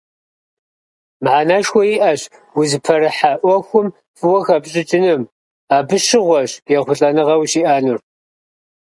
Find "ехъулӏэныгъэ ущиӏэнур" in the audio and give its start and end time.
6.77-7.99